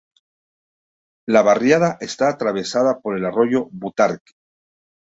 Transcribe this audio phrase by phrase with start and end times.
[1.27, 4.33] La barriada está atravesada por el Arroyo Butarque.